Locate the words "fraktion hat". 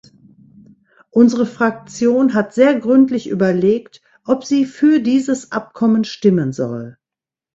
1.45-2.55